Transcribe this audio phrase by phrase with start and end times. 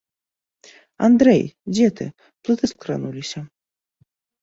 [1.09, 1.43] Андрэй,
[1.73, 2.05] дзе ты,
[2.43, 3.47] плыты скрануліся.